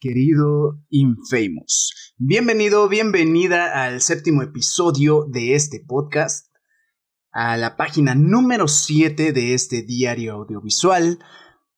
[0.00, 2.14] querido Infamous.
[2.18, 6.54] Bienvenido, bienvenida al séptimo episodio de este podcast,
[7.32, 11.18] a la página número 7 de este diario audiovisual.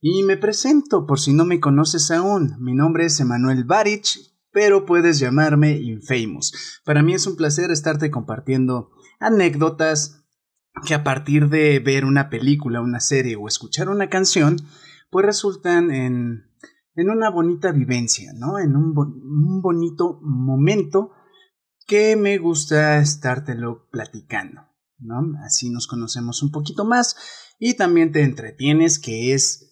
[0.00, 2.56] Y me presento por si no me conoces aún.
[2.60, 4.19] Mi nombre es Emanuel Barich,
[4.53, 6.80] pero puedes llamarme Infamous.
[6.85, 8.91] Para mí es un placer estarte compartiendo
[9.21, 10.25] anécdotas
[10.87, 14.57] que a partir de ver una película, una serie o escuchar una canción,
[15.11, 16.48] pues resultan en
[16.98, 18.58] en una bonita vivencia, ¿no?
[18.58, 18.92] En un,
[19.62, 21.12] bonito momento
[21.86, 24.62] que me gusta estártelo platicando,
[24.98, 25.20] ¿no?
[25.46, 27.14] Así nos conocemos un poquito más
[27.61, 29.70] y también te entretienes, que es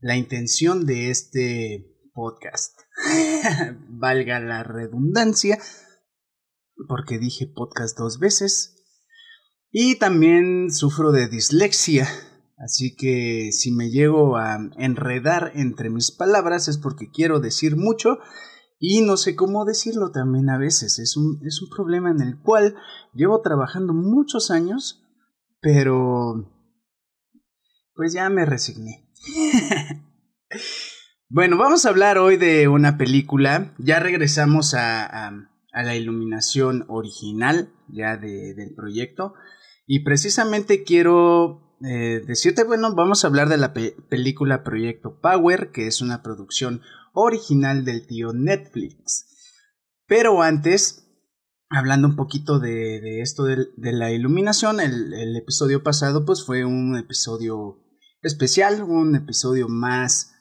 [0.00, 2.78] la intención de este podcast.
[3.88, 5.58] Valga la redundancia,
[6.88, 8.84] porque dije podcast dos veces.
[9.70, 12.06] Y también sufro de dislexia,
[12.58, 18.18] Así que si me llego a enredar entre mis palabras es porque quiero decir mucho
[18.78, 20.98] y no sé cómo decirlo también a veces.
[20.98, 22.76] Es un, es un problema en el cual
[23.14, 25.04] llevo trabajando muchos años,
[25.60, 26.50] pero
[27.94, 29.10] pues ya me resigné.
[31.28, 33.74] bueno, vamos a hablar hoy de una película.
[33.78, 39.34] Ya regresamos a, a, la iluminación original ya de, del proyecto.
[39.86, 45.86] Y precisamente quiero eh, decirte, bueno, vamos a hablar de la película Proyecto Power, que
[45.86, 46.80] es una producción
[47.12, 49.26] original del tío Netflix.
[50.06, 51.06] Pero antes,
[51.68, 56.96] hablando un poquito de, esto de, la iluminación, el, el, episodio pasado pues fue un
[56.96, 57.82] episodio
[58.22, 60.32] especial, un episodio más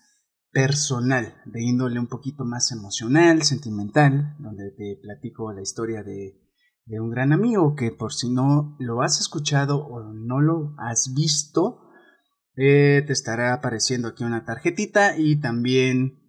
[0.51, 6.44] personal, de índole un poquito más emocional, sentimental, donde te platico la historia de
[6.85, 11.13] de un gran amigo que por si no lo has escuchado o no lo has
[11.15, 11.81] visto,
[12.55, 16.21] eh, te estará apareciendo aquí una tarjetita y también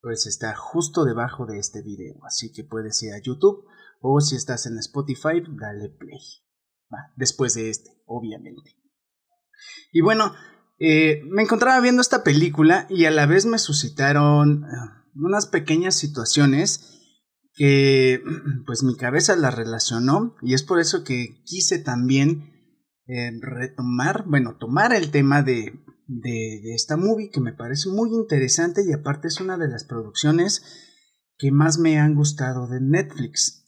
[0.00, 2.16] pues está justo debajo de este video.
[2.24, 3.64] Así que puedes ir a YouTube
[4.00, 6.20] o si estás en Spotify, dale play.
[7.16, 8.76] después de este, obviamente.
[9.92, 10.32] Y bueno,
[10.78, 14.66] eh, me encontraba viendo esta película y a la vez me suscitaron eh,
[15.14, 16.95] unas pequeñas situaciones
[17.56, 18.22] que
[18.66, 22.52] pues mi cabeza la relacionó y es por eso que quise también
[23.08, 28.82] eh, retomar, bueno, tomar el tema de, de, esta movie que me parece muy interesante
[28.86, 30.62] y aparte es una de las producciones
[31.38, 33.64] que más me han gustado de Netflix.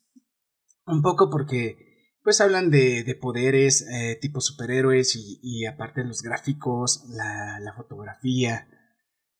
[0.86, 1.76] Un poco porque
[2.22, 7.74] pues hablan de, de poderes eh, tipo superhéroes y, y, aparte los gráficos, la, la
[7.74, 8.68] fotografía,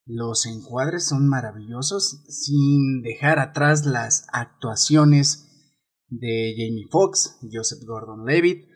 [0.08, 5.74] los encuadres son maravillosos, sin dejar atrás las actuaciones
[6.08, 8.66] de Jamie Foxx, Joseph Gordon-Levitt.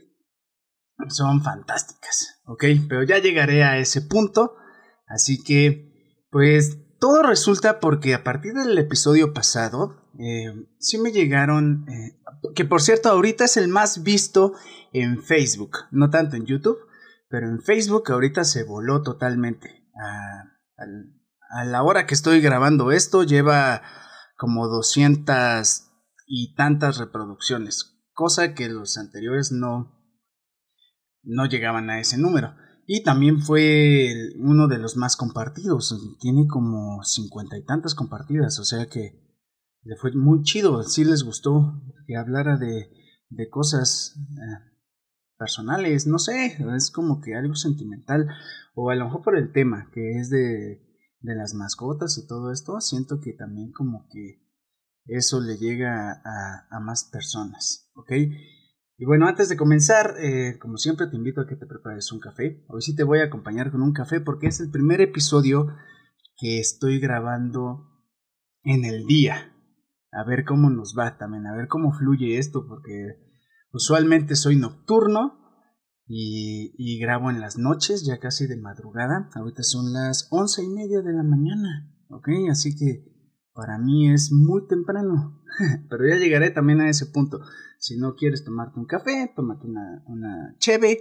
[1.09, 2.65] Son fantásticas, ¿ok?
[2.89, 4.55] Pero ya llegaré a ese punto.
[5.07, 11.87] Así que, pues, todo resulta porque a partir del episodio pasado, eh, sí me llegaron,
[11.89, 12.21] eh,
[12.55, 14.53] que por cierto ahorita es el más visto
[14.93, 16.79] en Facebook, no tanto en YouTube,
[17.29, 19.89] pero en Facebook ahorita se voló totalmente
[20.77, 21.22] al,
[21.53, 23.83] a la hora que estoy grabando esto lleva
[24.37, 25.91] como 200
[26.27, 29.99] y tantas reproducciones, cosa que los anteriores no
[31.25, 32.55] no llegaban a ese número.
[32.85, 38.65] Y también fue uno de los más compartidos, tiene como cincuenta y tantas compartidas, o
[38.65, 39.23] sea que
[39.85, 42.91] le fue muy chido, sí les gustó que hablara de,
[43.29, 44.73] de cosas eh,
[45.39, 48.29] personales, no sé, es como que algo sentimental,
[48.75, 50.92] o a lo mejor por el tema, que es de
[51.23, 54.43] de las mascotas y todo esto, siento que también como que
[55.07, 58.13] eso le llega a, a más personas, ¿ok?
[58.99, 62.21] Y bueno, antes de comenzar, eh, como siempre te invito a que te prepares un
[62.21, 62.65] café.
[62.69, 65.75] Hoy sí te voy a acompañar con un café porque es el primer episodio
[66.37, 67.89] que estoy grabando
[68.63, 69.57] en el día.
[70.13, 73.17] A ver cómo nos va también, a ver cómo fluye esto porque
[73.73, 75.42] usualmente soy nocturno
[76.15, 79.31] y, grabo en las noches, ya casi de madrugada.
[79.35, 82.29] Ahorita son las once y media de la mañana, ¿ok?
[82.51, 83.11] Así que
[83.55, 85.43] para mí es muy temprano,
[85.89, 87.41] pero ya llegaré también a ese punto.
[87.79, 90.99] Si no quieres tomarte un café, tómate una, una cheve,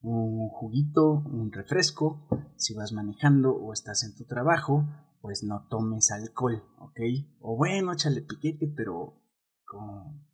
[0.00, 2.28] un juguito, un refresco.
[2.56, 4.88] Si vas manejando o estás en tu trabajo,
[5.20, 7.00] pues no tomes alcohol, ¿ok?
[7.40, 9.20] O bueno, échale piquete, pero
[9.64, 10.24] con,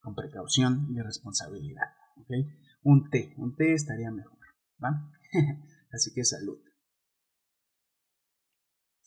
[0.00, 1.88] con precaución y responsabilidad,
[2.18, 2.30] ¿ok?
[2.86, 4.38] Un té, un té estaría mejor,
[4.82, 5.10] ¿va?
[5.92, 6.58] Así que salud.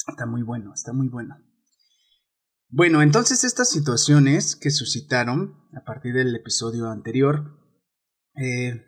[0.07, 1.37] Está muy bueno, está muy bueno.
[2.67, 7.57] Bueno, entonces estas situaciones que suscitaron a partir del episodio anterior,
[8.35, 8.85] eh,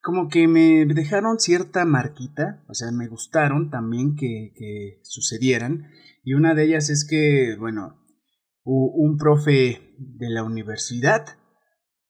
[0.00, 5.88] como que me dejaron cierta marquita, o sea, me gustaron también que, que sucedieran.
[6.22, 8.04] Y una de ellas es que, bueno,
[8.64, 11.38] un profe de la universidad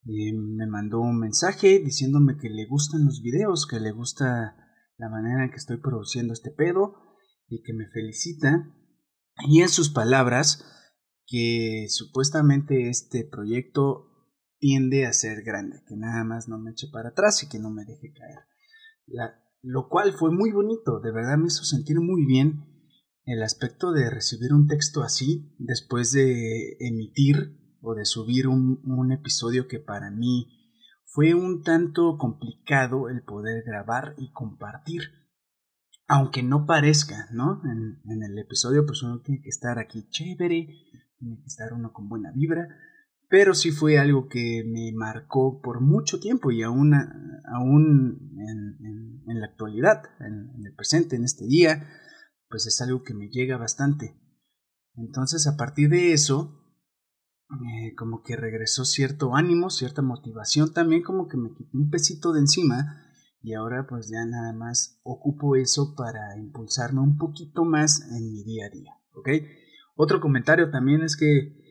[0.06, 4.56] eh, me mandó un mensaje diciéndome que le gustan los videos, que le gusta
[4.98, 6.94] la manera en que estoy produciendo este pedo
[7.48, 8.70] y que me felicita.
[9.48, 10.64] Y en sus palabras,
[11.26, 14.10] que supuestamente este proyecto
[14.58, 17.70] tiende a ser grande, que nada más no me eche para atrás y que no
[17.70, 19.30] me deje caer.
[19.62, 22.64] lo cual fue muy bonito, de verdad me hizo sentir muy bien
[23.24, 29.68] el aspecto de recibir un texto así después de emitir o de subir un, episodio
[29.68, 30.48] que para mí
[31.04, 35.02] fue un tanto complicado el poder grabar y compartir.
[36.06, 37.62] Aunque no parezca, ¿no?
[37.64, 40.68] En, en el episodio pues uno tiene que estar aquí chévere,
[41.18, 42.68] tiene que estar uno con buena vibra,
[43.28, 46.94] pero sí fue algo que me marcó por mucho tiempo y aún,
[47.52, 48.30] aún
[49.26, 51.88] en, la actualidad, en, el presente, en este día,
[52.48, 54.20] pues es algo que me llega bastante.
[54.94, 56.63] Entonces a partir de eso,
[57.50, 62.32] eh, como que regresó cierto ánimo, cierta motivación también, como que me quité un pesito
[62.32, 63.00] de encima
[63.42, 68.44] y ahora pues ya nada más ocupo eso para impulsarme un poquito más en mi
[68.44, 69.28] día a día, ¿ok?
[69.96, 71.64] Otro comentario también es que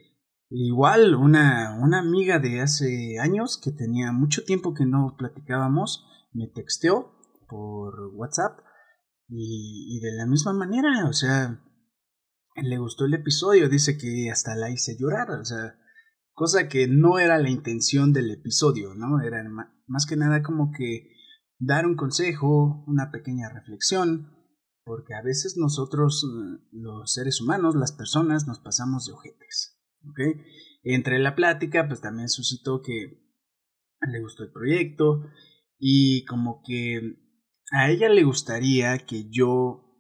[0.56, 6.46] Igual una, una amiga de hace años que tenía mucho tiempo que no platicábamos, me
[6.46, 7.12] texteó
[7.50, 8.60] por WhatsApp
[9.28, 11.60] y, y de la misma manera, o sea,
[12.56, 15.80] le gustó el episodio, dice que hasta la hice llorar, o sea,
[16.34, 19.22] cosa que no era la intención del episodio, ¿no?
[19.22, 19.44] Era
[19.88, 21.10] más que nada como que
[21.60, 24.32] dar un consejo, una pequeña reflexión,
[24.84, 26.26] porque a veces nosotros,
[26.72, 29.80] los seres humanos, las personas, nos pasamos de ojetes.
[30.84, 33.24] Entre la plática, pues también suscitó que
[34.02, 35.22] le gustó el proyecto
[35.80, 37.18] y como que
[37.72, 39.93] a ella le gustaría que yo,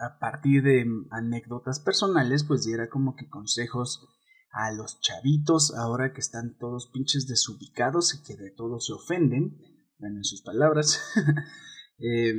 [0.00, 4.06] a partir de anécdotas personales, pues diera como que consejos
[4.50, 9.58] a los chavitos ahora que están todos pinches desubicados y que de todo se ofenden,
[10.00, 11.00] en sus palabras,
[11.98, 12.32] eh,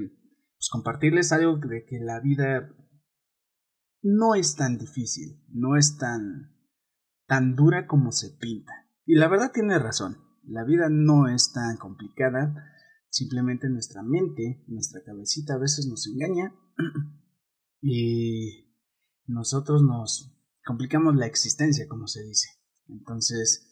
[0.57, 2.69] pues compartirles algo de que la vida
[4.01, 6.55] no es tan difícil, no es tan
[7.27, 8.71] tan dura como se pinta.
[9.05, 12.73] Y la verdad tiene razón, la vida no es tan complicada,
[13.09, 16.53] simplemente nuestra mente, nuestra cabecita a veces nos engaña
[17.81, 18.73] y
[19.25, 20.35] nosotros nos
[20.65, 22.49] complicamos la existencia, como se dice.
[22.87, 23.65] Entonces,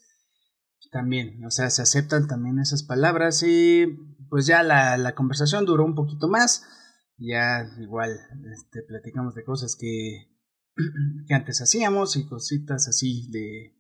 [0.92, 3.86] también, o sea, se aceptan también esas palabras y
[4.30, 6.64] pues ya la, la conversación duró un poquito más,
[7.18, 8.12] ya igual
[8.54, 10.38] este, platicamos de cosas que
[11.28, 13.76] que antes hacíamos y cositas así de,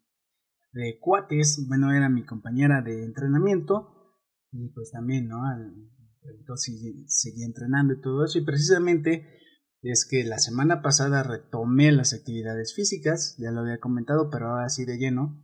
[0.73, 1.65] de cuates.
[1.67, 4.15] Bueno, era mi compañera de entrenamiento
[4.51, 5.41] y pues también, ¿no?
[6.55, 9.39] Si seguía entrenando y todo eso y precisamente
[9.81, 14.65] es que la semana pasada retomé las actividades físicas, ya lo había comentado, pero ahora
[14.65, 15.43] así de lleno.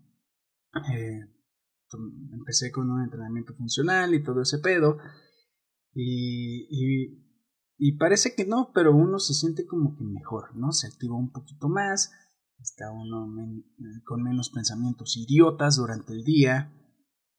[0.94, 1.22] Eh,
[2.32, 4.98] empecé con un entrenamiento funcional y todo ese pedo.
[5.94, 6.68] Y,
[7.78, 10.72] y parece que no, pero uno se siente como que mejor, ¿no?
[10.72, 12.12] Se activa un poquito más,
[12.60, 13.28] está uno
[14.06, 16.74] con menos pensamientos idiotas durante el día,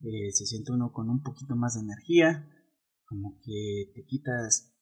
[0.00, 2.48] eh, se siente uno con un poquito más de energía,
[3.06, 4.73] como que te quitas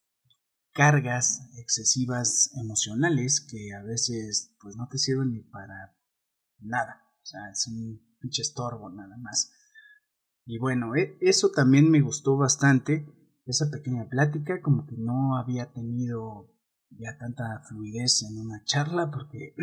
[0.73, 5.95] cargas excesivas emocionales que a veces pues no te sirven ni para
[6.59, 9.53] nada, o sea, es un pinche estorbo nada más.
[10.45, 13.07] Y bueno, e, eso también me gustó bastante
[13.47, 16.53] esa pequeña plática, como que no había tenido
[16.91, 19.55] ya tanta fluidez en una charla, porque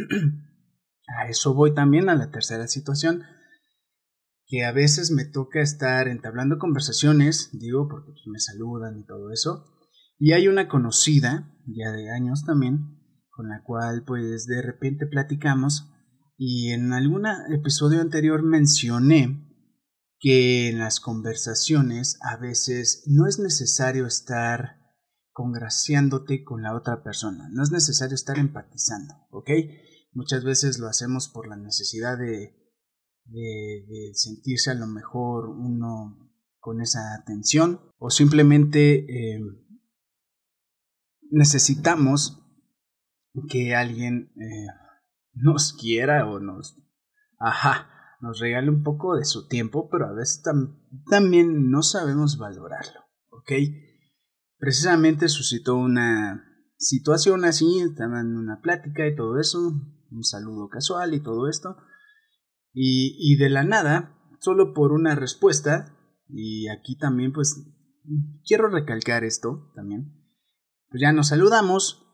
[1.17, 3.23] a eso voy también a la tercera situación,
[4.45, 9.31] que a veces me toca estar entablando conversaciones, digo, porque pues, me saludan y todo
[9.31, 9.65] eso,
[10.19, 12.99] y hay una conocida, ya de años también,
[13.29, 15.89] con la cual pues de repente platicamos,
[16.37, 19.45] y en algún episodio anterior mencioné
[20.19, 24.77] que en las conversaciones a veces no es necesario estar
[25.31, 29.49] congraciándote con la otra persona, no es necesario estar empatizando, ¿ok?
[30.11, 32.59] Muchas veces lo hacemos por la necesidad de,
[33.25, 39.39] de, sentirse a lo mejor uno con esa atención o simplemente eh,
[41.31, 42.41] necesitamos
[43.49, 44.67] que alguien eh,
[45.33, 46.77] nos quiera o nos...
[47.39, 47.89] Ajá,
[48.21, 50.43] nos regale un poco de su tiempo, pero a veces
[51.09, 53.51] también no sabemos valorarlo, ¿ok?
[54.57, 56.45] Precisamente suscitó una
[56.77, 59.71] situación así, estaban en una plática y todo eso,
[60.11, 61.77] un saludo casual y todo esto,
[62.73, 65.95] y, y de la nada, solo por una respuesta,
[66.27, 67.55] y aquí también pues
[68.45, 70.18] quiero recalcar esto también.
[70.89, 72.05] Pues ya nos saludamos.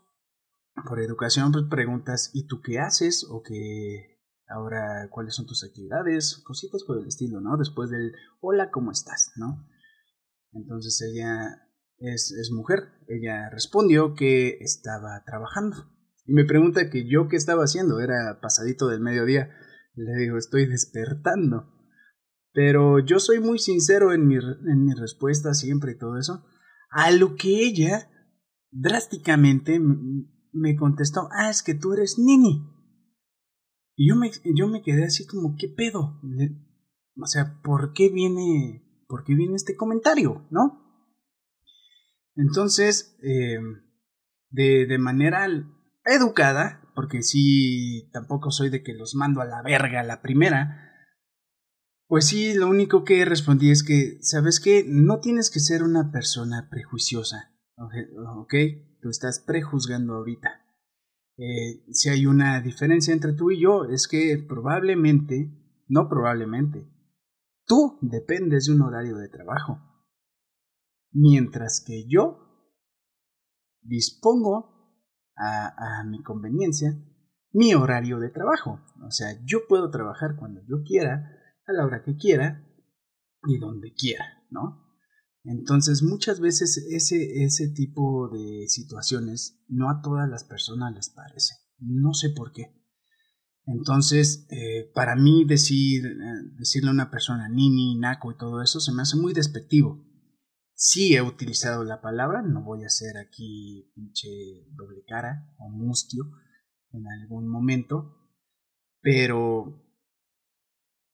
[0.87, 3.25] Por educación, pues preguntas, ¿y tú qué haces?
[3.29, 6.41] O que ahora, ¿cuáles son tus actividades?
[6.45, 7.55] Cositas por el estilo, ¿no?
[7.57, 9.31] Después del, hola, ¿cómo estás?
[9.37, 9.65] ¿No?
[10.51, 11.61] Entonces ella
[11.97, 12.89] es, es mujer.
[13.07, 15.77] Ella respondió que estaba trabajando.
[16.25, 18.01] Y me pregunta que yo qué estaba haciendo.
[18.01, 19.55] Era pasadito del mediodía.
[19.95, 21.71] Le digo, estoy despertando.
[22.51, 26.45] Pero yo soy muy sincero en mi, en mi respuesta siempre y todo eso.
[26.89, 28.09] A lo que ella
[28.75, 32.71] drásticamente me contestó, ah, es que tú eres Nini.
[33.95, 36.19] Y yo me, yo me quedé así como, ¿qué pedo?
[37.17, 40.45] o sea, ¿por qué viene, por qué viene este comentario?
[40.51, 40.81] ¿No?
[42.35, 43.59] Entonces, eh,
[44.49, 45.47] de, de manera
[46.03, 50.91] educada, porque sí, tampoco soy de que los mando a la verga la primera,
[52.07, 54.83] pues sí, lo único que respondí es que, ¿sabes qué?
[54.85, 58.53] No tienes que ser una persona prejuiciosa, ¿ok?
[59.01, 60.61] Tú estás prejuzgando ahorita.
[61.37, 65.51] Eh, si hay una diferencia entre tú y yo, es que probablemente,
[65.87, 66.87] no probablemente,
[67.65, 69.79] tú dependes de un horario de trabajo.
[71.11, 72.39] Mientras que yo
[73.81, 75.03] dispongo
[75.35, 76.97] a, a mi conveniencia
[77.55, 78.81] mi horario de trabajo.
[79.07, 81.31] O sea, yo puedo trabajar cuando yo quiera,
[81.65, 82.67] a la hora que quiera
[83.47, 84.84] y donde quiera, ¿no?
[85.45, 91.55] Entonces muchas veces ese, ese tipo de situaciones no a todas las personas les parece.
[91.79, 92.73] No sé por qué.
[93.67, 98.79] Entonces, eh, para mí decir, eh, decirle a una persona nini, naco y todo eso
[98.79, 100.03] se me hace muy despectivo.
[100.73, 104.27] Sí he utilizado la palabra, no voy a ser aquí pinche
[104.75, 106.25] doble cara o mustio
[106.91, 108.15] en algún momento,
[109.01, 109.84] pero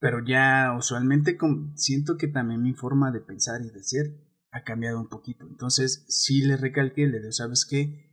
[0.01, 1.38] pero ya usualmente
[1.75, 4.08] siento que también mi forma de pensar y de ser
[4.51, 5.46] ha cambiado un poquito.
[5.48, 8.10] Entonces sí le recalqué, le digo, ¿sabes qué?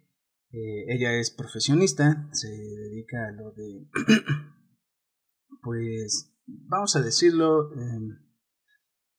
[0.50, 3.88] Eh, ella es profesionista, se dedica a lo de,
[5.62, 8.18] pues, vamos a decirlo, em,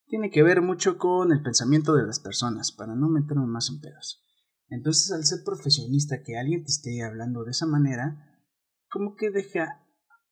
[0.06, 3.82] tiene que ver mucho con el pensamiento de las personas, para no meterme más en
[3.82, 4.24] pedos.
[4.70, 8.44] Entonces, al ser profesionista, que alguien te esté hablando de esa manera,
[8.92, 9.89] como que deja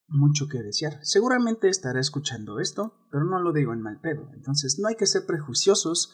[0.08, 0.98] mucho que desear.
[1.02, 4.30] Seguramente estará escuchando esto, pero no lo digo en mal pedo.
[4.34, 6.12] Entonces no hay que ser prejuiciosos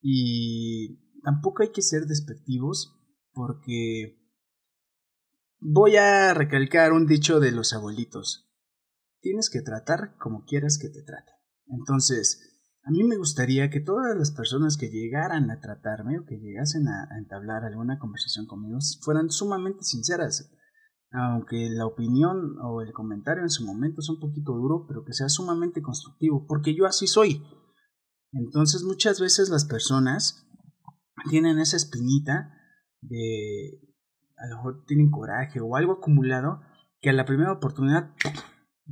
[0.00, 2.96] y tampoco hay que ser despectivos
[3.32, 4.18] porque
[5.60, 8.50] voy a recalcar un dicho de los abuelitos.
[9.20, 11.34] Tienes que tratar como quieras que te traten.
[11.66, 12.50] Entonces,
[12.82, 16.88] a mí me gustaría que todas las personas que llegaran a tratarme o que llegasen
[16.88, 20.50] a, entablar alguna conversación conmigo fueran sumamente sinceras
[21.12, 25.12] aunque la opinión o el comentario en su momento es un poquito duro, pero que
[25.12, 27.42] sea sumamente constructivo, porque yo así soy.
[28.32, 30.46] Entonces muchas veces las personas
[31.28, 32.54] tienen esa espinita
[33.00, 33.80] de,
[34.36, 36.60] a lo mejor tienen coraje o algo acumulado,
[37.00, 38.14] que a la primera oportunidad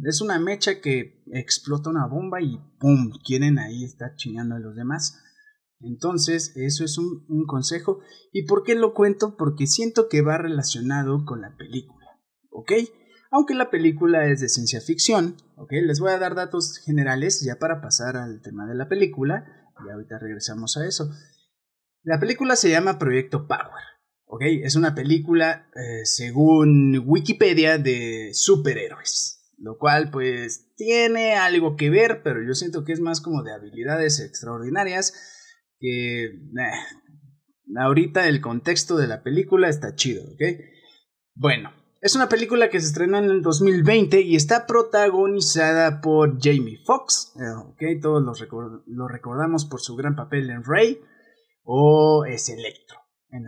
[0.02, 3.12] es una mecha que explota una bomba y ¡pum!
[3.24, 5.22] quieren ahí estar chingando a los demás.
[5.80, 8.00] Entonces, eso es un, un consejo.
[8.32, 9.36] ¿Y por qué lo cuento?
[9.36, 11.97] Porque siento que va relacionado con la película.
[12.50, 12.72] ¿Ok?
[13.30, 15.72] Aunque la película es de ciencia ficción, ¿ok?
[15.84, 19.44] Les voy a dar datos generales ya para pasar al tema de la película,
[19.86, 21.10] y ahorita regresamos a eso.
[22.02, 23.84] La película se llama Proyecto Power,
[24.24, 24.42] ¿ok?
[24.62, 32.22] Es una película, eh, según Wikipedia, de superhéroes, lo cual pues tiene algo que ver,
[32.22, 35.12] pero yo siento que es más como de habilidades extraordinarias
[35.78, 36.24] que...
[36.24, 36.30] Eh,
[37.76, 40.42] ahorita el contexto de la película está chido, ¿ok?
[41.34, 46.78] Bueno, es una película que se estrenó en el 2020 y está protagonizada por Jamie
[46.84, 47.34] Foxx.
[47.80, 48.22] Eh, todos
[48.86, 51.00] lo, recordamos por su gran papel en Rey
[51.64, 52.98] o es Electro
[53.30, 53.44] en,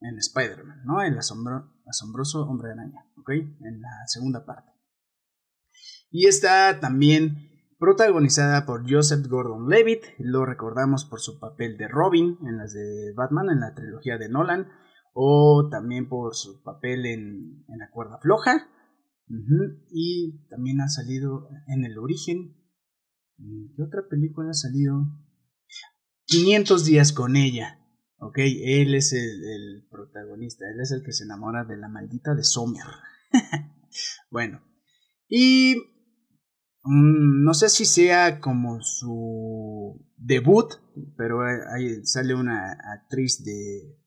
[0.00, 1.00] en, Spider-Man, ¿no?
[1.02, 3.30] El asombroso hombre de araña, ¿ok?
[3.30, 4.70] En la segunda parte.
[6.10, 10.04] Y está también protagonizada por Joseph Gordon-Levitt.
[10.18, 14.28] Lo recordamos por su papel de Robin en las de Batman en la trilogía de
[14.28, 14.68] Nolan
[15.12, 18.68] o también por su papel en, en La cuerda floja.
[19.90, 22.56] Y también ha salido en El origen.
[23.76, 25.06] ¿Qué otra película ha salido?
[26.26, 27.80] 500 días con ella.
[28.22, 32.44] Ok, él es el, protagonista, él es el que se enamora de la maldita de
[32.44, 32.84] Sommer.
[34.30, 34.62] bueno,
[35.26, 35.76] y
[36.82, 40.74] mm, no sé si sea como su debut,
[41.16, 43.98] pero ahí sale una actriz de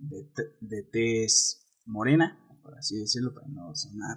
[0.00, 4.16] de, tez morena, por así decirlo, para no sonar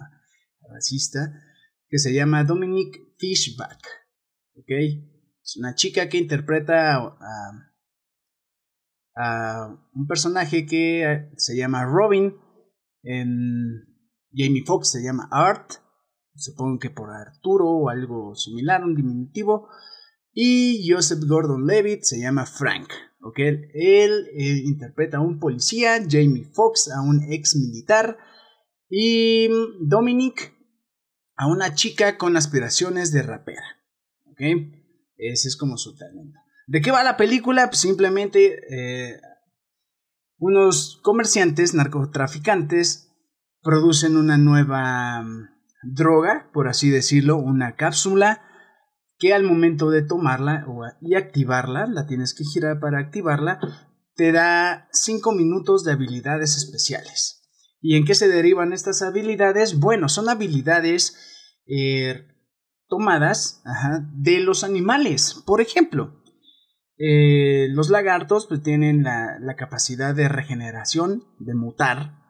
[0.68, 1.42] racista,
[1.88, 3.80] que se llama Dominic Fishback.
[4.56, 4.70] ¿Ok?
[5.42, 7.70] Es una chica que interpreta a,
[9.94, 12.34] un personaje que se llama Robin.
[13.02, 13.84] En
[14.32, 15.74] Jamie Foxx se llama Art.
[16.34, 19.68] Supongo que por Arturo o algo similar, un diminutivo.
[20.32, 22.88] Y Joseph Gordon Levitt se llama Frank.
[23.36, 24.28] Él, él,
[24.64, 28.18] interpreta a un policía, Jamie Foxx a un ex militar
[28.88, 29.48] y
[29.80, 30.54] Dominic
[31.36, 33.64] a una chica con aspiraciones de rapera.
[34.26, 34.40] ¿Ok?
[35.16, 36.38] Ese es como su talento.
[36.66, 37.68] ¿De qué va la película?
[37.68, 39.20] Pues simplemente eh,
[40.38, 43.10] unos comerciantes, narcotraficantes,
[43.62, 45.48] producen una nueva mm,
[45.82, 48.42] droga, por así decirlo, una cápsula
[49.18, 50.66] que al momento de tomarla
[51.00, 53.60] y activarla, la tienes que girar para activarla,
[54.14, 57.42] te da 5 minutos de habilidades especiales.
[57.80, 59.78] ¿Y en qué se derivan estas habilidades?
[59.78, 61.16] Bueno, son habilidades
[61.66, 62.26] eh,
[62.88, 63.62] tomadas
[64.14, 65.42] de los animales.
[65.46, 66.22] Por ejemplo,
[66.96, 72.22] eh, los lagartos pues, tienen la, la, capacidad de regeneración, de mutar.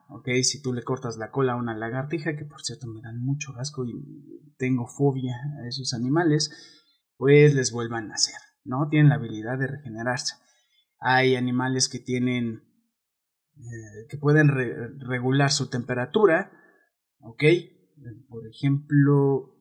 [0.43, 3.53] Si tú le cortas la cola a una lagartija, que por cierto me dan mucho
[3.59, 6.51] asco y tengo fobia a esos animales,
[7.17, 8.89] pues les vuelvan a nacer, ¿no?
[8.89, 10.37] Tienen la habilidad de regenerarse.
[10.99, 12.63] Hay animales que tienen,
[13.57, 14.49] eh, que pueden
[15.01, 16.53] regular su temperatura,
[17.21, 17.43] ¿ok?
[18.29, 19.55] Por ejemplo,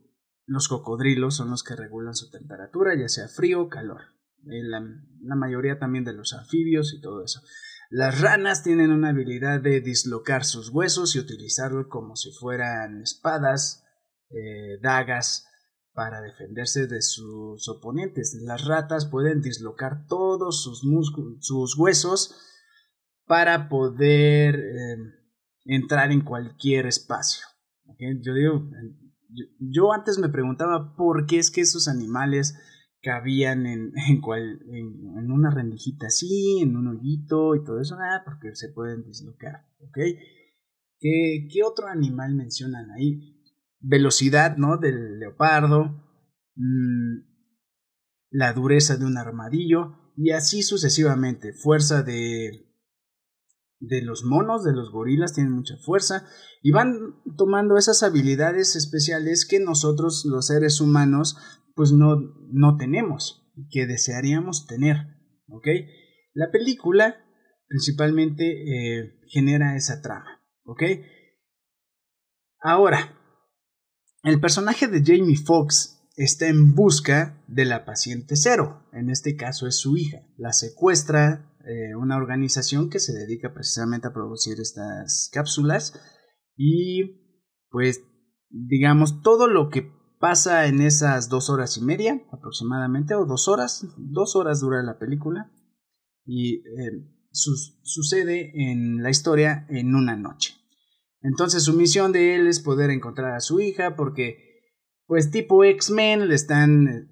[0.45, 4.01] los cocodrilos son los que regulan su temperatura, ya sea frío o calor.
[4.45, 7.41] Eh, la, mayoría también de los anfibios y todo eso.
[7.89, 13.85] Las ranas tienen una habilidad de dislocar sus huesos y utilizarlo como si fueran espadas,
[14.29, 15.47] eh, dagas,
[15.93, 18.35] para defenderse de sus oponentes.
[18.41, 20.81] Las ratas pueden dislocar todos sus,
[21.39, 22.35] sus huesos
[23.25, 24.97] para poder eh,
[25.65, 27.45] entrar en cualquier espacio.
[27.99, 28.69] Yo digo,
[29.59, 32.57] yo, antes me preguntaba por qué es que esos animales
[33.01, 38.69] cabían en, en, una rendijita así, en un hoyito y todo eso, ah, porque se
[38.69, 39.97] pueden dislocar, ¿ok?
[40.99, 43.32] ¿Qué, ¿Qué otro animal mencionan ahí?
[43.83, 44.77] Velocidad, ¿no?
[44.77, 46.03] Del leopardo,
[46.55, 47.17] mm,
[48.31, 51.53] la dureza de un armadillo y así sucesivamente.
[51.53, 52.73] Fuerza de
[53.83, 56.25] de los monos, de los gorilas, tienen mucha fuerza
[56.61, 61.37] y van tomando esas habilidades especiales que nosotros los seres humanos
[61.75, 62.15] pues no,
[62.51, 64.97] no tenemos, que desearíamos tener,
[65.47, 65.67] ¿ok?
[66.33, 67.17] La película
[67.67, 70.83] principalmente eh, genera esa trama, ¿ok?
[72.61, 73.19] Ahora,
[74.23, 79.67] el personaje de Jamie Foxx está en busca de la paciente cero, en este caso
[79.67, 80.21] es su hija.
[80.37, 85.99] La secuestra eh, una organización que se dedica precisamente a producir estas cápsulas
[86.55, 87.21] y
[87.69, 88.03] pues
[88.49, 93.85] digamos todo lo que pasa en esas dos horas y media aproximadamente o dos horas,
[93.97, 95.51] dos horas dura la película
[96.25, 100.62] y eh, sucede en la historia en una noche.
[101.23, 104.61] Entonces su misión de él es poder encontrar a su hija porque,
[105.07, 107.07] pues tipo X-Men, le están eh,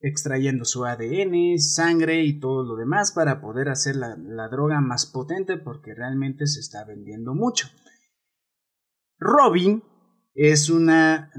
[0.00, 4.16] extrayendo su ADN, sangre y todo lo demás para poder hacer la,
[4.48, 7.68] droga más potente porque realmente se está vendiendo mucho.
[9.18, 9.82] Robin
[10.34, 11.30] es una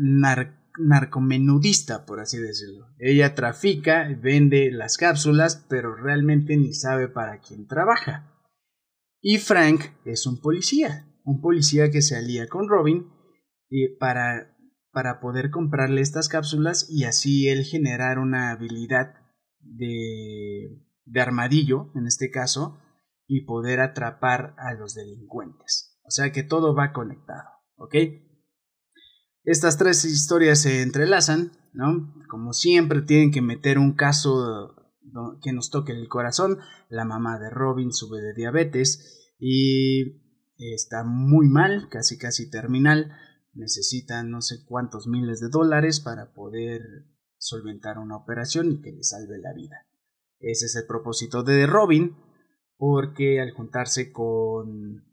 [0.78, 2.86] narcomenudista, por así decirlo.
[3.00, 8.32] Ella trafica, vende las cápsulas, pero realmente ni sabe para quién trabaja.
[9.22, 13.08] Y Frank es un policía un policía que se alía con Robin
[13.70, 14.58] eh, para,
[14.92, 19.14] para poder comprarle estas cápsulas y así él generar una habilidad
[19.60, 22.80] de, de armadillo, en este caso,
[23.28, 26.00] y poder atrapar a los delincuentes.
[26.04, 27.96] O sea que todo va conectado, ¿ok?
[29.44, 32.14] Estas tres historias se entrelazan, ¿no?
[32.30, 34.76] Como siempre tienen que meter un caso
[35.42, 36.60] que nos toque el corazón.
[36.90, 40.29] La mamá de Robin sube de diabetes y
[40.60, 43.16] está muy mal, casi casi terminal,
[43.54, 46.82] necesitan no sé cuántos miles de dólares para poder
[47.38, 49.88] solventar una operación y que le salve la vida.
[50.40, 52.16] Ese es el propósito de Robin,
[52.78, 55.06] porque al juntarse con,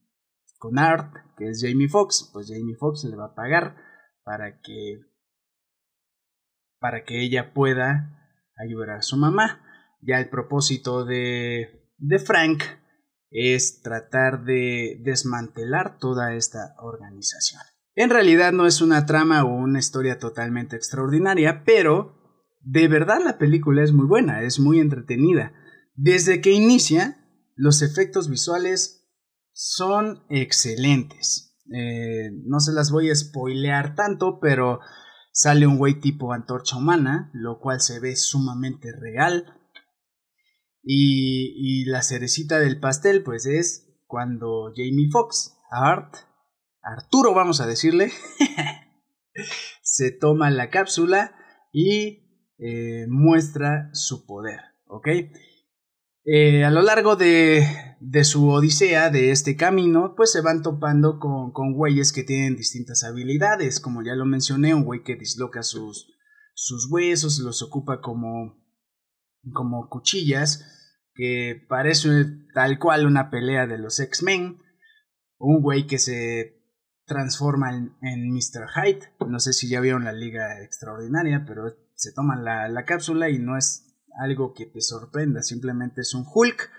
[0.59, 3.77] con Art, que es Jamie Foxx, pues Jamie Foxx le va a pagar
[4.23, 5.01] para que
[6.79, 8.17] para que ella pueda
[8.57, 9.63] ayudar a su mamá.
[10.03, 12.63] Ya el propósito de, de Frank
[13.39, 17.61] es tratar de desmantelar toda esta organización.
[17.95, 22.17] En realidad no es una trama o una historia totalmente extraordinaria, pero
[22.63, 25.53] de verdad la película es muy buena, es muy entretenida.
[25.95, 27.19] Desde que inicia,
[27.55, 29.07] los efectos visuales
[29.53, 31.59] son excelentes.
[31.75, 34.81] Eh, no se las voy a spoilear tanto, pero
[35.33, 39.45] sale un güey tipo antorcha humana, lo cual se ve sumamente real.
[40.89, 46.15] Y, la cerecita del pastel, pues es cuando Jamie Foxx, Art,
[46.81, 48.13] Arturo vamos a decirle,
[49.83, 51.35] se toma la cápsula
[51.73, 55.09] y eh, muestra su poder, ¿ok?
[56.25, 57.67] Eh, a lo largo de,
[57.99, 62.57] de, su odisea, de este camino, pues se van topando con, con güeyes que tienen
[62.57, 66.13] distintas habilidades, como ya lo mencioné, un güey que disloca sus,
[66.55, 68.57] sus huesos, los ocupa como,
[69.53, 70.76] como cuchillas,
[71.17, 72.09] que parece
[72.55, 74.59] tal cual una pelea de los X-Men,
[75.39, 76.57] un güey que se
[77.07, 78.69] transforma en, en, Mr.
[78.75, 83.31] Hyde, no sé si ya vieron la Liga Extraordinaria, pero se toman la, la cápsula
[83.31, 83.87] y no es
[84.19, 86.71] algo que te sorprenda, simplemente es un Hulk,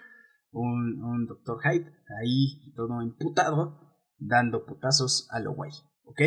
[0.51, 1.59] un, un Dr.
[1.63, 3.79] Hyde, ahí todo imputado,
[4.17, 5.71] dando putazos a lo guay,
[6.03, 6.21] ¿ok?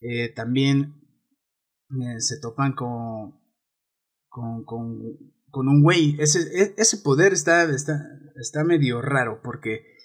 [0.00, 1.02] Eh, también
[1.90, 3.40] eh, se topan con,
[4.28, 5.00] con, con,
[5.50, 8.04] con un güey, ese, e, ese poder está, está,
[8.36, 9.96] está medio raro porque...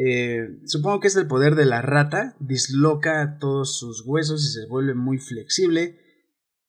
[0.00, 4.68] Eh, supongo que es el poder de la rata, disloca todos sus huesos y se
[4.68, 5.98] vuelve muy flexible.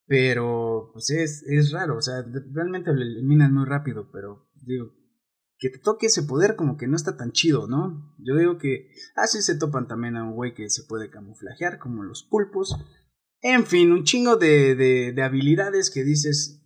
[0.10, 4.92] Pero, pues es, es raro, o sea, realmente lo eliminan muy rápido, pero digo,
[5.60, 8.16] que te toque ese poder como que no está tan chido, ¿no?
[8.18, 12.02] Yo digo que así se topan también a un güey que se puede camuflajear, como
[12.02, 12.76] los pulpos.
[13.42, 16.60] En fin, un chingo de, de, de habilidades que dices,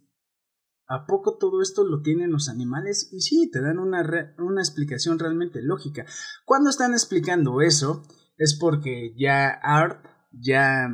[0.93, 3.09] ¿a poco todo esto lo tienen los animales?
[3.11, 6.05] Y sí, te dan una, una explicación realmente lógica.
[6.45, 8.03] Cuando están explicando eso,
[8.37, 10.87] es porque ya Art ya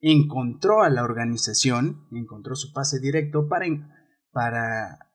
[0.00, 3.66] encontró a la organización, encontró su pase directo para,
[4.32, 5.10] para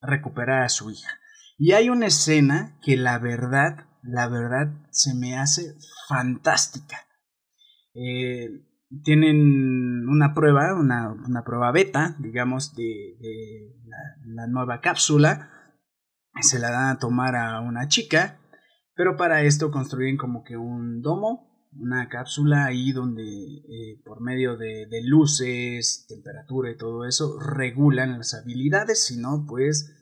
[0.00, 1.10] recuperar a su hija.
[1.58, 5.74] Y hay una escena que la verdad, la verdad se me hace
[6.08, 7.06] fantástica.
[7.94, 8.48] Eh,
[9.02, 13.16] tienen una prueba, una, una, prueba beta, digamos, de,
[14.26, 15.50] la, nueva cápsula.
[16.40, 18.38] Se la dan a tomar a una chica,
[18.94, 21.46] pero para esto construyen como que un domo
[21.78, 28.16] una cápsula ahí donde eh, por medio de, de, luces, temperatura y todo eso regulan
[28.16, 29.92] las habilidades, si no pues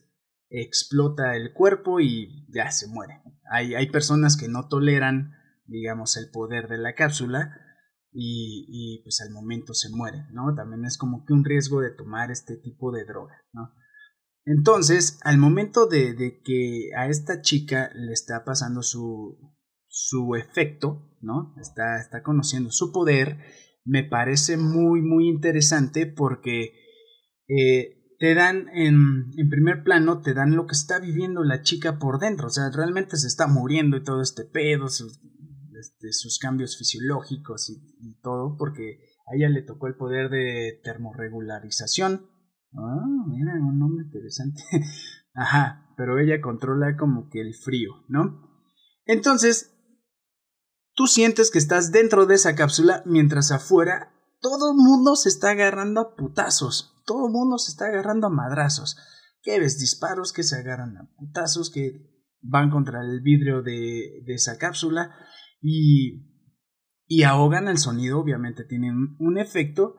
[0.51, 3.23] explota el cuerpo y ya se muere.
[3.51, 5.33] Hay, hay personas que no toleran
[5.66, 7.59] digamos el poder de la cápsula
[8.16, 10.55] y, y, pues al momento se mueren, ¿no?
[10.55, 13.72] También es como que un riesgo de tomar este tipo de droga, ¿no?
[14.46, 19.38] Entonces, al momento de, que a esta chica le está pasando su,
[19.88, 21.55] su efecto, ¿no?
[21.61, 23.38] Está, está conociendo su poder,
[23.85, 26.72] me parece muy, muy interesante porque
[27.48, 31.98] eh, te dan en, en, primer plano, te dan lo que está viviendo la chica
[31.98, 35.20] por dentro, o sea, realmente se está muriendo y todo este pedo, sus,
[35.85, 42.27] este, sus cambios fisiológicos y, todo, porque a ella le tocó el poder de termorregularización.
[42.73, 44.62] Ah, mira, un nombre interesante.
[45.35, 48.51] Ajá, pero ella controla como que el frío, ¿no?
[49.07, 49.70] Entonces,
[50.97, 55.51] Tú sientes que estás dentro de esa cápsula mientras afuera todo el mundo se está
[55.51, 58.99] agarrando a putazos, todo el mundo se está agarrando a madrazos.
[59.42, 64.35] Que ves disparos que se agarran a putazos, que van contra el vidrio de, de
[64.35, 65.16] esa cápsula
[65.66, 66.27] y,
[67.07, 69.96] y ahogan el sonido, obviamente tienen un efecto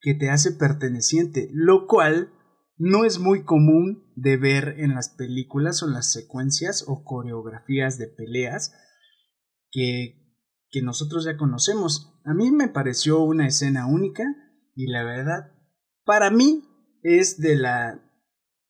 [0.00, 2.32] que te hace perteneciente, lo cual
[2.76, 7.98] no es muy común de ver en las películas o en las secuencias o coreografías
[7.98, 8.72] de peleas
[9.72, 10.38] que,
[10.70, 12.14] que nosotros ya conocemos.
[12.24, 14.22] A mí me pareció una escena única
[14.76, 15.50] y la verdad,
[16.04, 16.62] para mí
[17.02, 18.04] es de la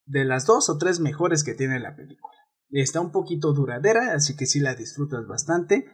[0.07, 2.39] de las dos o tres mejores que tiene la película.
[2.71, 5.85] Está un poquito duradera, así que sí la disfrutas bastante.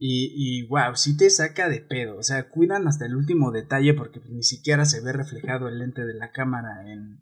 [0.00, 2.16] Y, y wow, sí te saca de pedo.
[2.16, 6.04] O sea, cuidan hasta el último detalle porque ni siquiera se ve reflejado el lente
[6.04, 7.20] de la cámara en,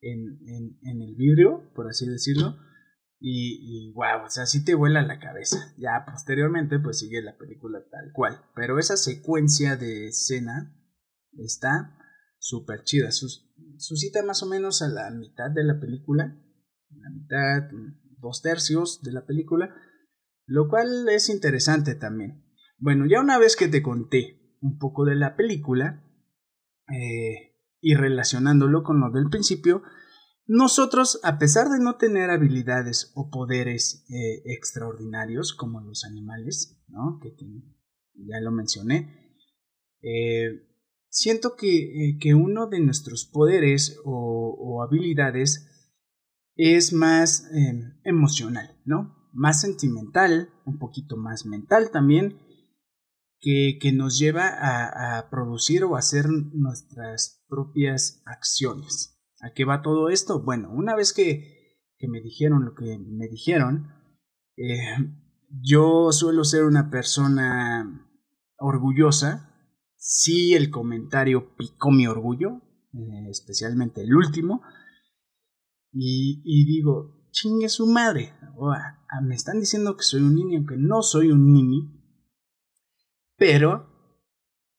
[0.00, 2.56] en, en, en el vidrio, por así decirlo.
[3.18, 5.74] Y, y wow, o sea, sí te vuela la cabeza.
[5.78, 8.40] Ya posteriormente, pues sigue la película tal cual.
[8.54, 10.76] Pero esa secuencia de escena
[11.38, 11.98] está
[12.38, 13.10] súper chida.
[13.10, 16.36] Sus, suscita más o menos a la mitad de la película.
[16.90, 17.70] La mitad,
[18.18, 19.74] dos tercios de la película.
[20.46, 22.44] Lo cual es interesante también.
[22.78, 26.04] Bueno, ya una vez que te conté un poco de la película
[26.88, 29.82] eh, y relacionándolo con lo del principio,
[30.46, 37.18] nosotros, a pesar de no tener habilidades o poderes eh, extraordinarios como los animales, ¿no?
[37.20, 37.34] que,
[38.14, 39.34] ya lo mencioné,
[40.02, 40.62] eh,
[41.08, 45.68] siento que, que, uno de nuestros poderes o, o habilidades
[46.54, 49.15] es más em, emocional, ¿no?
[49.36, 52.40] Más sentimental, un poquito más mental también.
[53.38, 59.20] que, que nos lleva a, a, producir o hacer nuestras propias acciones.
[59.40, 60.42] ¿A qué va todo esto?
[60.42, 63.92] Bueno, una vez que, que me dijeron lo que me dijeron,
[64.56, 64.96] eh,
[65.62, 68.08] yo suelo ser una persona
[68.58, 69.52] orgullosa.
[69.96, 72.62] Sí, el comentario picó mi orgullo,
[72.94, 74.62] eh, especialmente el último.
[75.92, 78.32] Y, y digo, chingue su madre.
[79.22, 81.92] Me están diciendo que soy un niño, aunque no soy un niño.
[83.36, 83.88] Pero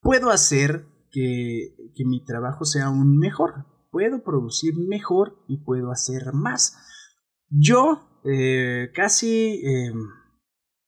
[0.01, 3.65] puedo hacer que, que mi trabajo sea aún mejor.
[3.91, 6.77] Puedo producir mejor y puedo hacer más.
[7.49, 9.93] Yo eh, casi eh,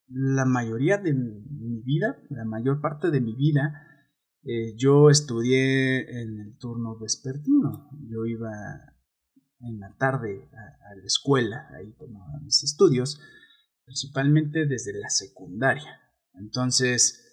[0.08, 3.86] la mayoría de mi vida, la mayor parte de mi vida,
[4.44, 7.90] eh, yo estudié en el turno vespertino.
[8.10, 8.52] Yo iba
[9.62, 13.20] en la tarde a, la escuela, ahí tomaba mis estudios,
[13.86, 16.00] principalmente desde la secundaria.
[16.34, 17.30] Entonces,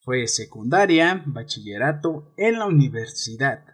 [0.00, 3.64] fue secundaria, bachillerato, en la universidad.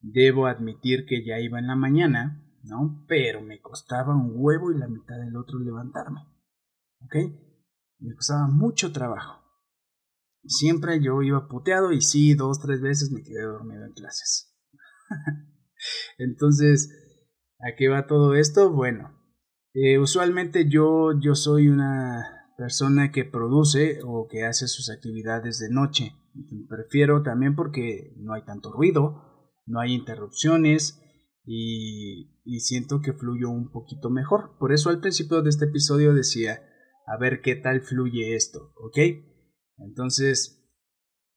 [0.00, 3.04] Debo admitir que ya iba en la mañana, ¿no?
[3.08, 6.20] Pero me costaba un huevo y la mitad del otro levantarme.
[7.00, 7.16] ¿Ok?
[7.98, 9.42] Me costaba mucho trabajo.
[10.44, 14.54] Siempre yo iba puteado y sí, dos, tres veces me quedé dormido en clases.
[16.18, 17.05] Entonces,
[17.58, 18.72] ¿a qué va todo esto?
[18.72, 19.16] Bueno,
[19.72, 25.70] eh, usualmente yo, yo soy una persona que produce o que hace sus actividades de
[25.70, 26.12] noche.
[26.68, 31.02] Prefiero también porque no hay tanto ruido, no hay interrupciones
[31.44, 34.56] y, y siento que fluyo un poquito mejor.
[34.58, 36.60] Por eso al principio de este episodio decía,
[37.06, 38.98] a ver qué tal fluye esto, ¿ok?
[39.78, 40.66] Entonces,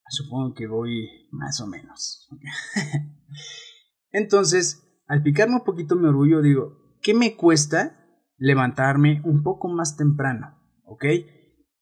[0.10, 2.28] supongo que voy más o menos.
[4.12, 7.98] Entonces, al picarme un poquito mi orgullo, digo, ¿qué me cuesta
[8.38, 10.56] levantarme un poco más temprano?
[10.86, 11.04] ¿Ok?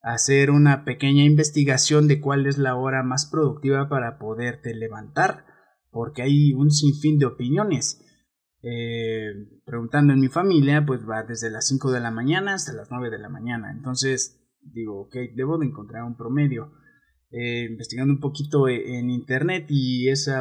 [0.01, 5.45] Hacer una pequeña investigación de cuál es la hora más productiva para poderte levantar,
[5.91, 8.01] porque hay un sinfín de opiniones.
[8.63, 9.33] Eh,
[9.65, 13.09] preguntando en mi familia, pues va desde las 5 de la mañana hasta las 9
[13.09, 13.71] de la mañana.
[13.71, 16.71] Entonces digo, ok, debo de encontrar un promedio.
[17.29, 20.33] Eh, investigando un poquito e, en internet y ese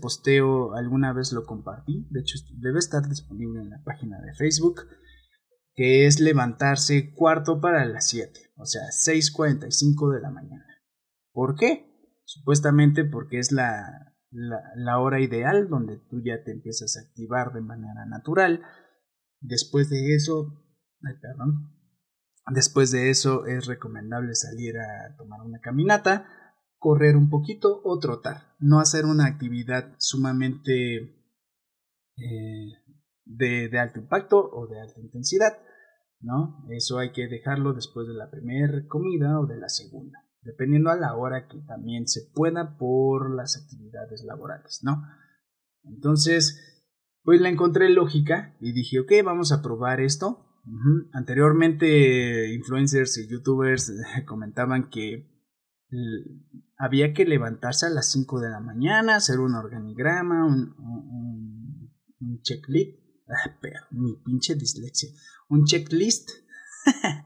[0.00, 2.06] posteo alguna vez lo compartí.
[2.10, 4.82] De hecho, debe estar disponible en la página de Facebook.
[5.76, 10.64] Que es levantarse cuarto para las 7, o sea, 6.45 de la mañana.
[11.32, 11.84] ¿Por qué?
[12.24, 17.60] Supuestamente porque es la, la, hora ideal donde tú ya te empiezas a activar de
[17.60, 18.62] manera natural.
[19.40, 20.64] Después de eso,
[21.02, 21.73] ay, perdón,
[22.48, 26.26] después de eso es recomendable salir a tomar una caminata,
[26.78, 28.54] correr un poquito o trotar.
[28.58, 30.96] No hacer una actividad sumamente
[32.16, 32.72] eh,
[33.24, 35.58] de, alto impacto o de alta intensidad.
[36.20, 36.64] ¿no?
[36.70, 40.96] Eso hay que dejarlo después de la primera comida o de la segunda dependiendo a
[40.96, 45.02] la hora que también se pueda por las actividades laborales, ¿no?
[45.84, 46.84] Entonces,
[47.22, 50.46] pues la encontré lógica y dije, ok, vamos a probar esto.
[51.12, 53.92] Anteriormente, influencers y youtubers
[54.26, 55.28] comentaban que
[56.78, 60.74] había que levantarse a las 5 de la mañana, hacer un organigrama, un,
[62.20, 63.02] un, checklist.
[63.26, 65.08] Ah, pero, mi pinche dislexia.
[65.48, 66.28] Un checklist.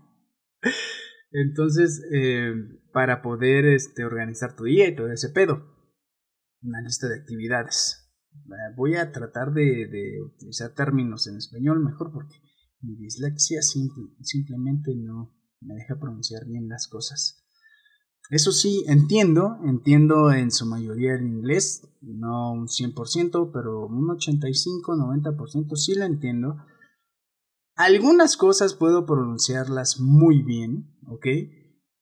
[1.33, 2.55] Entonces, eh,
[2.93, 5.75] para poder este, organizar tu día y todo ese pedo.
[6.63, 8.13] Una lista de actividades.
[8.33, 12.37] Eh, voy a tratar de, utilizar términos en español mejor porque
[12.81, 17.45] mi dislexia simplemente no me deja pronunciar bien las cosas.
[18.31, 25.77] Eso sí, entiendo, entiendo en su mayoría el inglés, no un 100%, pero un 85-90%
[25.77, 26.57] sí lo entiendo.
[27.75, 31.27] Algunas cosas puedo pronunciarlas muy bien, ¿ok?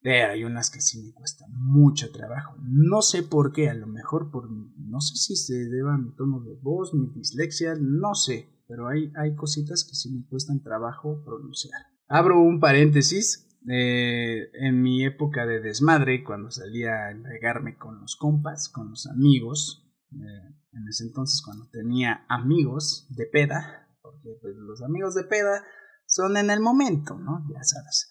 [0.01, 2.57] Pero hay unas que sí me cuestan mucho trabajo.
[2.61, 4.51] No sé por qué, a lo mejor por...
[4.51, 8.56] No sé si se deba a mi tono de voz, mi dislexia, no sé.
[8.67, 11.81] Pero hay, hay cositas que sí me cuestan trabajo pronunciar.
[12.09, 13.43] Abro un paréntesis.
[13.69, 19.09] Eh, en mi época de desmadre, cuando salía a entregarme con los compas, con los
[19.09, 25.25] amigos, eh, en ese entonces cuando tenía amigos de peda, porque pues, los amigos de
[25.25, 25.65] peda
[26.07, 27.45] son en el momento, ¿no?
[27.53, 28.09] Ya sabes.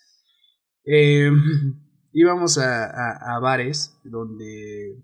[0.84, 1.32] Eh,
[2.12, 5.04] íbamos a, bares donde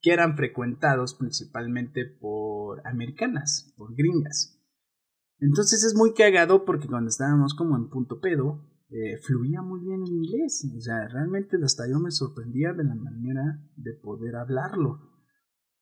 [0.00, 4.58] que eran frecuentados principalmente por americanas, por gringas.
[5.38, 10.02] Entonces es muy cagado porque cuando estábamos como en punto pedo, eh, fluía muy bien
[10.02, 10.70] el inglés.
[10.76, 15.00] O sea, realmente hasta yo me sorprendía de la manera de poder hablarlo.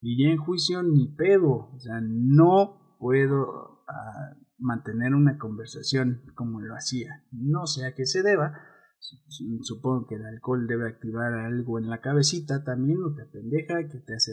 [0.01, 1.71] Y ya en juicio ni pedo.
[1.75, 7.25] O sea, no puedo ah, mantener una conversación como lo hacía.
[7.33, 8.63] No sé a qué se deba,
[9.63, 13.99] Supongo que el alcohol debe activar algo en la cabecita también, o te pendeja, que
[13.99, 14.33] te hace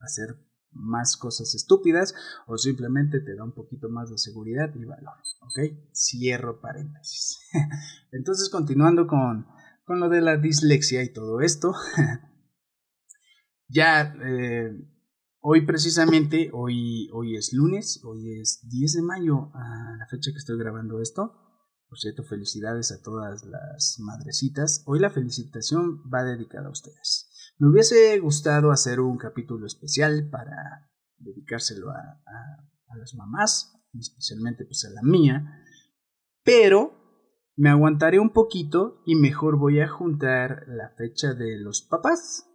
[0.00, 0.36] hacer
[0.72, 2.14] más cosas estúpidas,
[2.46, 5.14] o simplemente te da un poquito más de seguridad y valor.
[5.42, 5.92] ¿Ok?
[5.92, 7.38] Cierro paréntesis.
[8.12, 9.46] Entonces, continuando con,
[9.84, 11.74] con lo de la dislexia y todo esto,
[13.68, 14.72] ya eh,
[15.40, 20.38] hoy precisamente, hoy, hoy es lunes, hoy es 10 de mayo, a la fecha que
[20.38, 21.51] estoy grabando esto.
[21.92, 24.82] Por cierto, felicidades a todas las madrecitas.
[24.86, 27.28] Hoy la felicitación va dedicada a ustedes.
[27.58, 32.18] Me hubiese gustado hacer un capítulo especial para dedicárselo a,
[32.96, 35.62] las mamás, especialmente pues a la mía,
[36.42, 36.94] pero
[37.56, 42.48] me aguantaré un poquito y mejor voy a juntar la fecha de los papás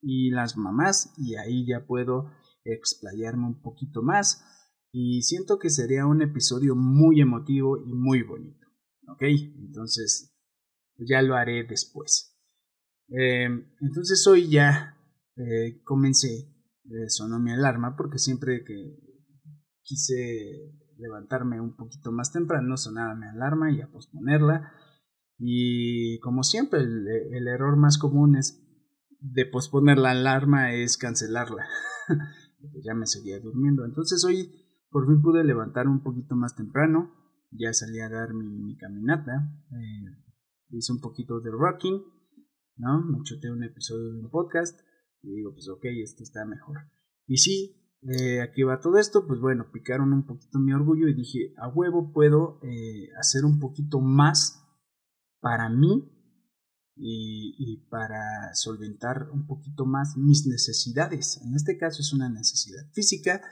[0.00, 2.30] y las mamás y ahí ya puedo
[2.62, 4.44] explayarme un poquito más
[4.92, 8.66] y siento que sería un episodio muy emotivo y muy bonito.
[9.08, 9.22] ¿Ok?
[9.22, 10.36] Entonces
[10.98, 12.38] ya lo haré después.
[13.08, 13.48] Eh,
[13.80, 14.96] entonces hoy ya
[15.36, 18.98] eh, comencé, eh, sonó mi alarma porque siempre que
[19.82, 24.72] quise levantarme un poquito más temprano sonaba mi alarma y a posponerla.
[25.38, 28.62] Y como siempre, el, error más común es
[29.18, 31.66] de posponer la alarma es cancelarla.
[32.84, 33.84] ya me seguía durmiendo.
[33.84, 34.61] Entonces hoy
[34.92, 37.10] por fin pude levantar un poquito más temprano.
[37.50, 39.50] Ya salí a dar mi, caminata.
[39.72, 40.22] Eh,
[40.70, 42.02] hice un poquito de rocking.
[42.76, 43.02] ¿no?
[43.02, 44.78] Me chuté un episodio de un podcast.
[45.22, 46.78] Y digo, pues ok, esto está mejor.
[47.26, 49.26] Y sí, eh, aquí va todo esto.
[49.26, 53.58] Pues bueno, picaron un poquito mi orgullo y dije, a huevo puedo eh, hacer un
[53.58, 54.62] poquito más
[55.40, 56.08] para mí
[56.96, 61.40] y, para solventar un poquito más mis necesidades.
[61.44, 63.42] En este caso es una necesidad física,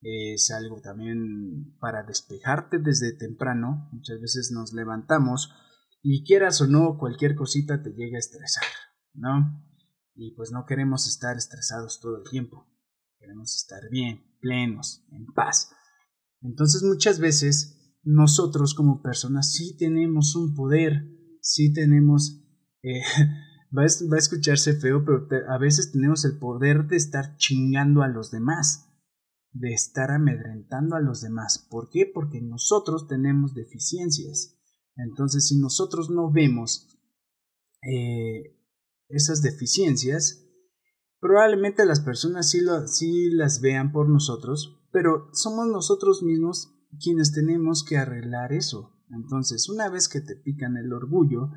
[0.00, 3.88] es algo también para despejarte desde temprano.
[3.92, 5.52] Muchas veces nos levantamos
[6.02, 8.64] y quieras o no, cualquier cosita te llega a estresar,
[9.14, 9.64] ¿no?
[10.14, 12.66] Y pues no queremos estar estresados todo el tiempo.
[13.18, 15.70] Queremos estar bien, plenos, en paz.
[16.40, 21.04] Entonces muchas veces nosotros como personas sí tenemos un poder,
[21.42, 22.44] sí tenemos
[22.82, 23.02] eh,
[23.76, 28.30] va, a, escucharse feo, pero a veces tenemos el poder de estar chingando a los
[28.30, 28.87] demás,
[29.52, 31.66] de estar amedrentando a los demás.
[31.70, 32.10] ¿Por qué?
[32.12, 34.58] Porque nosotros tenemos deficiencias.
[34.96, 36.88] Entonces, si nosotros no vemos
[37.82, 38.56] eh,
[39.08, 40.44] esas deficiencias,
[41.20, 47.32] probablemente las personas sí, lo, sí las vean por nosotros, pero somos nosotros mismos quienes
[47.32, 48.94] tenemos que arreglar eso.
[49.10, 51.50] Entonces, una vez que te pican el orgullo,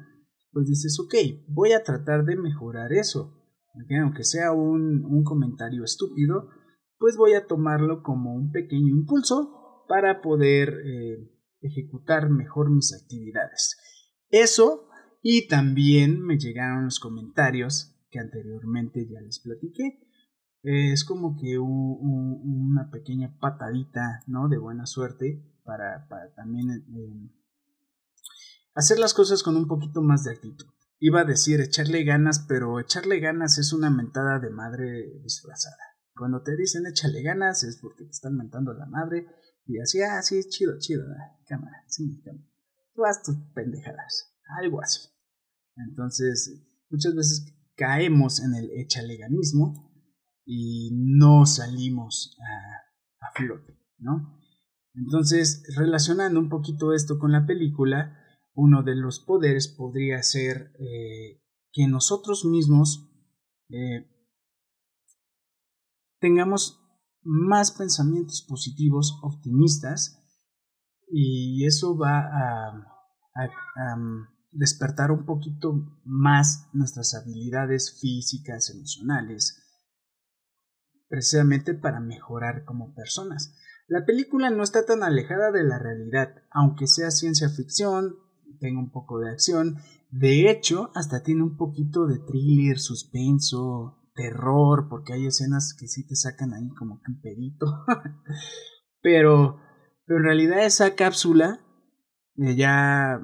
[0.51, 1.15] pues dices, ok,
[1.47, 3.37] voy a tratar de mejorar eso.
[4.01, 6.49] Aunque sea un, un comentario estúpido,
[7.01, 13.75] pues voy a tomarlo como un pequeño impulso para poder eh, ejecutar mejor mis actividades.
[14.29, 14.87] Eso
[15.23, 19.99] y también me llegaron los comentarios que anteriormente ya les platiqué.
[20.61, 24.47] es como que una pequeña patadita, ¿no?
[24.47, 27.31] De buena suerte para, también eh,
[28.75, 30.67] hacer las cosas con un poquito más de actitud.
[30.99, 35.90] Iba a decir echarle ganas, pero echarle ganas es una mentada de madre disfrazada.
[36.21, 39.25] Cuando te dicen échale ganas es porque te están mentando la madre
[39.65, 42.47] y así, ah, sí, chido, chido, ah, cámara, sí, cámara.
[42.93, 44.31] Tú haz tus pendejadas,
[44.61, 45.09] algo así.
[45.77, 49.91] Entonces, muchas veces caemos en el echaleganismo
[50.45, 54.39] y no salimos a, a flote, ¿no?
[54.93, 58.15] Entonces, relacionando un poquito esto con la película,
[58.53, 63.09] uno de los poderes podría ser eh, que nosotros mismos
[63.69, 64.05] eh,
[66.21, 66.79] tengamos
[67.23, 70.23] más pensamientos positivos, optimistas,
[71.11, 72.71] y eso va a,
[73.97, 79.57] mm, despertar un poquito más nuestras habilidades físicas, emocionales,
[81.09, 83.53] precisamente para mejorar como personas.
[83.87, 88.15] La película no está tan alejada de la realidad, aunque sea ciencia ficción,
[88.59, 89.77] tenga un poco de acción.
[90.11, 96.05] De hecho, hasta tiene un poquito de thriller, suspenso, terror, porque hay escenas que sí
[96.05, 97.85] te sacan ahí como que un pedito.
[99.01, 99.59] pero,
[100.07, 101.59] en realidad esa cápsula,
[102.37, 103.21] eh, ya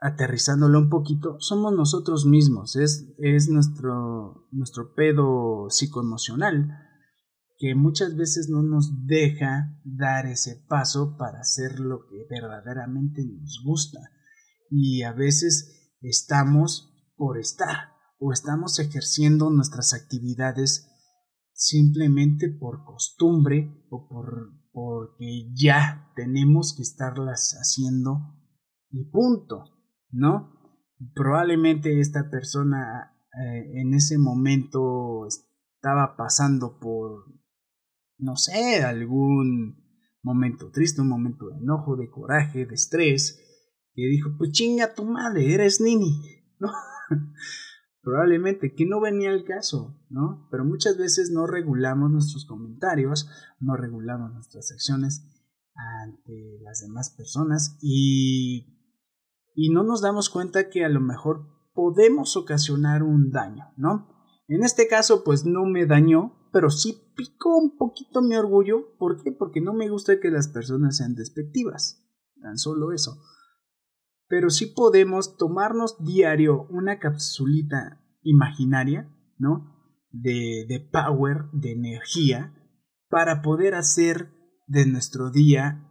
[0.00, 6.68] aterrizándolo un poquito, somos nosotros mismos, es, es nuestro, nuestro pedo psicoemocional
[7.58, 13.62] que muchas veces no nos deja dar ese paso para hacer lo que verdaderamente nos
[13.64, 14.00] gusta.
[14.70, 17.93] Y a veces estamos por estar
[18.24, 20.90] o estamos ejerciendo nuestras actividades
[21.52, 28.34] simplemente por costumbre o por porque ya tenemos que estarlas haciendo
[28.90, 29.64] y punto,
[30.10, 30.58] ¿no?
[31.14, 37.26] Probablemente esta persona eh, en ese momento estaba pasando por,
[38.18, 39.84] no sé, algún
[40.22, 43.38] momento triste, un momento de enojo, de coraje, de estrés,
[43.92, 46.20] que dijo, pues chinga tu madre, eres Nini,
[46.58, 46.72] ¿no?
[48.04, 50.46] Probablemente que no venía el caso, ¿no?
[50.50, 53.30] Pero muchas veces no regulamos nuestros comentarios,
[53.60, 55.26] no regulamos nuestras acciones
[55.74, 58.78] ante las demás personas y,
[59.54, 64.14] y no nos damos cuenta que a lo mejor podemos ocasionar un daño, ¿no?
[64.48, 68.96] En este caso, pues no me dañó, pero sí picó un poquito mi orgullo.
[68.98, 69.32] ¿Por qué?
[69.32, 72.06] Porque no me gusta que las personas sean despectivas.
[72.40, 73.18] Tan solo eso.
[74.34, 79.08] Pero sí podemos tomarnos diario una capsulita imaginaria,
[79.38, 80.02] ¿no?
[80.10, 82.52] De, de power, de energía,
[83.08, 84.32] para poder hacer
[84.66, 85.88] de nuestro día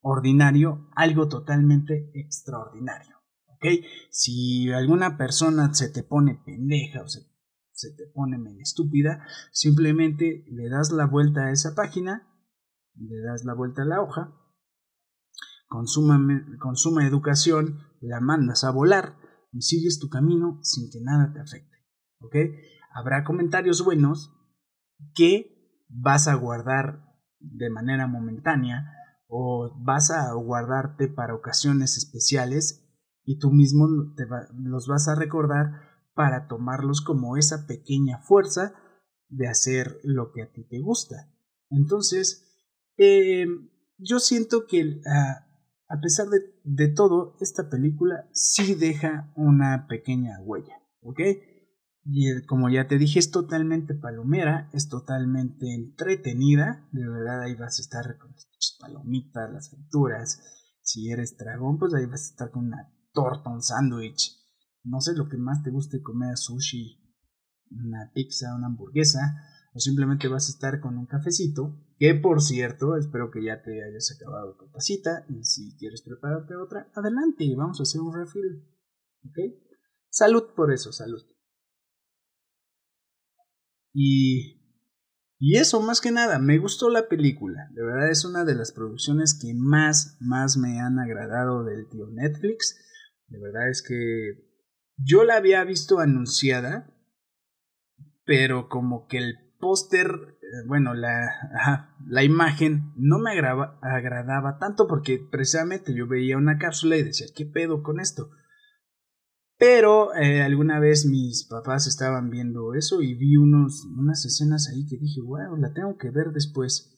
[0.00, 3.14] ordinario algo totalmente extraordinario.
[3.48, 3.84] ¿Ok?
[4.08, 7.26] Si alguna persona se te pone pendeja o se
[7.72, 12.26] se te pone estúpida, simplemente le das la vuelta a esa página,
[12.94, 14.32] le das la vuelta a la hoja,
[15.74, 16.20] consuma,
[16.60, 19.16] consuma educación, la mandas a volar
[19.50, 21.76] y sigues tu camino sin que nada te afecte.
[22.20, 22.36] ¿Ok?
[22.92, 24.32] Habrá comentarios buenos
[25.16, 28.86] que vas a guardar de manera momentánea
[29.26, 32.88] o vas a guardarte para ocasiones especiales
[33.24, 34.26] y tú mismo te
[34.62, 35.72] los vas a recordar
[36.14, 38.74] para tomarlos como esa pequeña fuerza
[39.28, 41.32] de hacer lo que a ti te gusta.
[41.68, 43.46] Entonces, eh,
[43.98, 45.44] yo siento que ah,
[45.94, 51.20] a pesar de, de, todo, esta película sí deja una pequeña huella, ¿ok?
[52.04, 57.54] Y eh, como ya te dije, es totalmente palomera, es totalmente entretenida, de verdad ahí
[57.54, 60.40] vas a estar con las palomitas, las frituras,
[60.82, 64.36] si eres dragón, pues ahí vas a estar con una torta, un sándwich,
[64.82, 67.00] no sé lo que más te guste comer, sushi,
[67.70, 69.20] una pizza, una hamburguesa,
[69.72, 73.82] o simplemente vas a estar con un cafecito, que por cierto, espero que ya te
[73.84, 78.64] hayas acabado tu tacita, y si quieres prepararte otra, adelante, vamos a hacer un refill,
[79.24, 79.38] ¿ok?
[80.10, 81.22] Salud por eso, salud.
[83.92, 84.60] Y,
[85.38, 88.72] y eso, más que nada, me gustó la película, de verdad es una de las
[88.72, 92.76] producciones que más, más me han agradado del tío Netflix,
[93.28, 94.52] de verdad es que
[94.96, 96.90] yo la había visto anunciada,
[98.24, 100.06] pero como que el póster,
[100.42, 106.96] eh, bueno, la, la imagen no me agradaba tanto porque precisamente yo veía una cápsula
[106.96, 108.30] y decía, ¿qué pedo con esto?
[109.56, 114.84] Pero eh, alguna vez mis papás estaban viendo eso y vi unos, unas escenas ahí
[114.86, 116.90] que dije, wow, la tengo que ver después.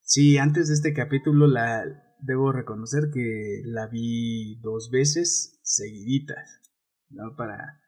[0.00, 1.84] Sí, antes de este capítulo la
[2.20, 6.60] debo reconocer que la vi dos veces seguiditas.
[7.10, 7.36] ¿no?
[7.36, 7.80] Para,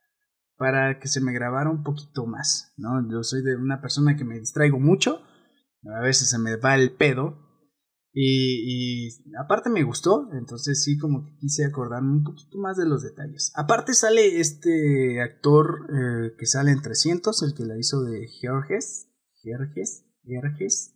[0.60, 3.10] para que se me grabara un poquito más, ¿no?
[3.10, 5.22] Yo soy de una persona que me distraigo mucho,
[5.90, 7.38] a veces se me va el pedo,
[8.12, 9.08] y,
[9.42, 13.52] aparte me gustó, entonces sí como que quise acordarme un poquito más de los detalles.
[13.56, 19.08] Aparte sale este actor eh, que sale en 300, el que la hizo de Georges,
[19.42, 20.94] Georges, Georges,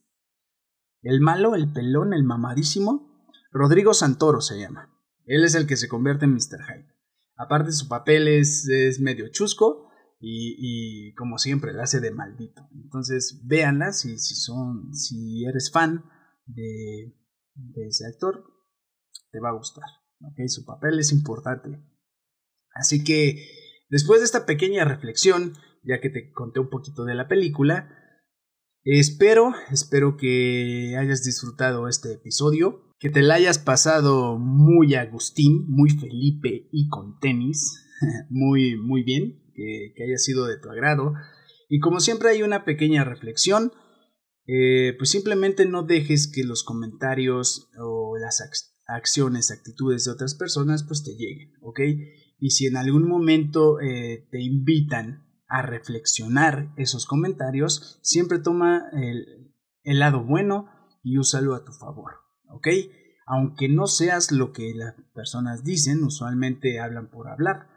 [1.01, 4.91] el malo, el pelón, el mamadísimo, Rodrigo Santoro se llama.
[5.25, 6.61] Él es el que se convierte en Mr.
[6.69, 6.94] Hyde.
[7.37, 10.57] Aparte su papel es, es medio chusco y,
[11.09, 12.69] y, como siempre la hace de maldito.
[12.75, 16.05] Entonces véanla si, si, son, si eres fan
[16.47, 17.15] de,
[17.55, 18.45] de ese actor,
[19.31, 19.85] te va a gustar.
[20.21, 20.49] ¿okay?
[20.49, 21.83] Su papel es importante.
[22.73, 23.49] Así que
[23.89, 27.91] después de esta pequeña reflexión, ya que te conté un poquito de la película,
[28.85, 35.91] espero, espero que hayas disfrutado este episodio que te la hayas pasado muy Agustín, muy
[35.91, 37.85] Felipe y con tenis,
[38.31, 41.13] muy, muy bien, que, haya sido de tu agrado.
[41.69, 43.73] Y como siempre hay una pequeña reflexión,
[44.47, 48.43] eh, pues simplemente no dejes que los comentarios o las
[48.87, 51.81] acciones, actitudes de otras personas pues te lleguen, ¿ok?
[52.39, 59.53] Y si en algún momento eh, te invitan a reflexionar esos comentarios, siempre toma el,
[59.83, 60.71] el lado bueno
[61.03, 62.24] y úsalo a tu favor.
[62.55, 62.69] ¿Ok?
[63.27, 67.69] Aunque no seas lo que las personas dicen, usualmente hablan por hablar,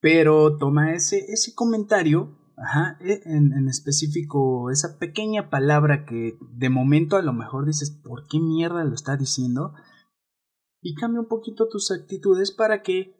[0.00, 6.70] pero toma ese, ese comentario, ajá, e, en, en específico, esa pequeña palabra que de
[6.70, 9.74] momento a lo mejor dices, ¿por qué mierda lo está diciendo?
[10.80, 13.16] Y cambia un poquito tus actitudes para que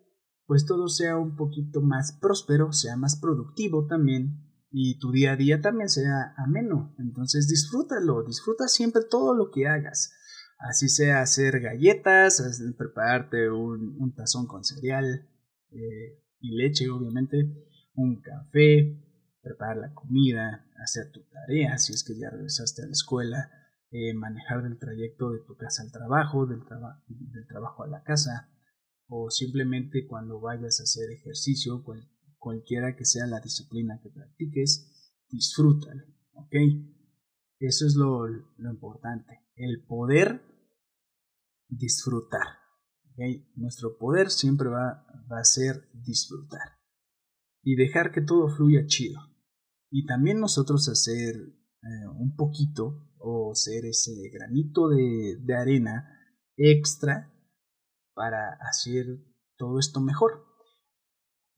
[0.46, 5.36] pues todo sea un poquito más próspero, sea más productivo también y tu día a
[5.36, 6.94] día también sea ameno.
[6.98, 10.12] Entonces disfrútalo, disfruta siempre todo lo que hagas.
[10.58, 12.42] Así sea hacer galletas,
[12.78, 15.28] prepararte un, tazón con cereal,
[15.70, 17.36] eh, y leche, obviamente,
[17.94, 19.02] un café,
[19.42, 23.50] preparar la comida, hacer tu tarea, si es que ya regresaste a la escuela,
[23.90, 26.64] eh, manejar del trayecto de tu casa al trabajo, del,
[27.46, 28.50] trabajo a la casa,
[29.08, 31.84] o simplemente cuando vayas a hacer ejercicio,
[32.38, 36.02] cualquiera que sea la disciplina que practiques, disfrútalo,
[36.32, 36.54] ¿ok?
[37.58, 38.26] Eso es lo
[38.70, 40.42] importante, el poder
[41.68, 42.46] disfrutar.
[43.54, 46.76] Nuestro poder siempre va, va a ser disfrutar
[47.62, 49.18] y dejar que todo fluya chido.
[49.90, 56.08] Y también nosotros hacer eh, un poquito o ser ese granito de, de arena
[56.56, 57.32] extra
[58.14, 59.06] para hacer
[59.56, 60.44] todo esto mejor.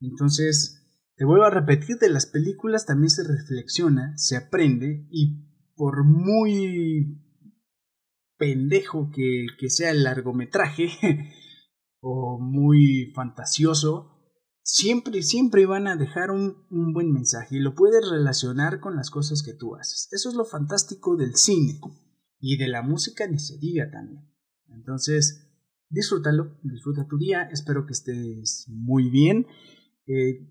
[0.00, 0.78] Entonces,
[1.16, 7.27] te vuelvo a repetir, de las películas también se reflexiona, se aprende y por muy
[8.38, 10.88] pendejo que, sea el largometraje
[12.00, 14.10] o muy fantasioso,
[14.62, 19.10] siempre, siempre van a dejar un, un, buen mensaje y lo puedes relacionar con las
[19.10, 20.08] cosas que tú haces.
[20.12, 21.80] Eso es lo fantástico del cine
[22.40, 24.24] y de la música ni se diga también.
[24.68, 25.48] Entonces,
[25.90, 29.46] disfrútalo, disfruta tu día, espero que estés muy bien.
[30.06, 30.46] Eh,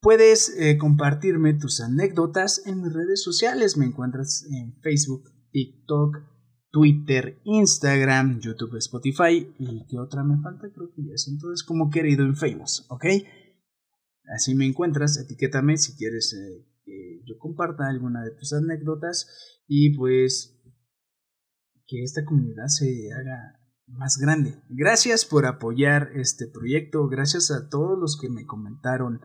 [0.00, 6.29] puedes eh, compartirme tus anécdotas en mis redes sociales, me encuentras en Facebook, TikTok,
[6.70, 11.90] Twitter, Instagram, YouTube, Spotify y qué otra me falta, creo que ya es entonces como
[11.90, 13.06] querido en Famous, ¿ok?
[14.34, 19.96] Así me encuentras, etiquétame si quieres eh, que yo comparta alguna de tus anécdotas y
[19.96, 20.56] pues
[21.86, 24.62] que esta comunidad se haga más grande.
[24.68, 29.20] Gracias por apoyar este proyecto, gracias a todos los que me comentaron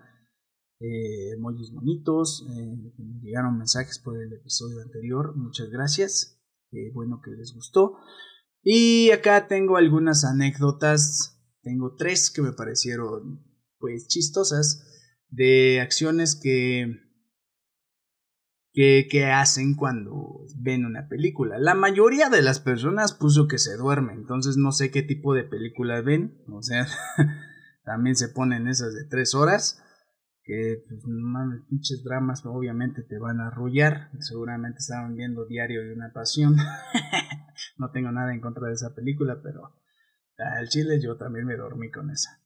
[0.79, 7.21] eh, emojis bonitos, eh, me llegaron mensajes por el episodio anterior, muchas gracias, qué bueno
[7.23, 7.97] que les gustó.
[8.63, 13.45] Y acá tengo algunas anécdotas, tengo tres que me parecieron
[13.79, 14.83] pues chistosas
[15.29, 16.95] de acciones que,
[18.73, 21.59] que, que, hacen cuando ven una película.
[21.59, 25.43] La mayoría de las personas puso que se duermen, entonces no sé qué tipo de
[25.43, 26.87] película ven, o sea,
[27.85, 29.83] también se ponen esas de tres horas,
[30.45, 35.93] que pues mames, pinches dramas obviamente te van a arrullar, seguramente estaban viendo Diario de
[35.93, 36.55] una Pasión,
[37.77, 39.73] no tengo nada en contra de esa película, pero
[40.37, 42.41] al chile yo también me dormí con esa.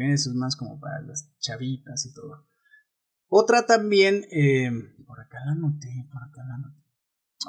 [0.00, 2.48] Eso es más como para las chavitas y todo.
[3.28, 4.70] Otra también, eh,
[5.06, 6.84] por acá la noté, por acá la noté.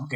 [0.03, 0.13] Ok,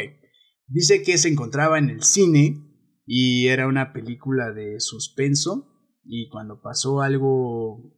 [0.67, 2.65] dice que se encontraba en el cine
[3.05, 5.67] y era una película de suspenso
[6.03, 7.95] y cuando pasó algo,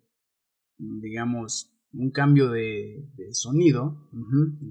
[0.78, 4.10] digamos, un cambio de, sonido,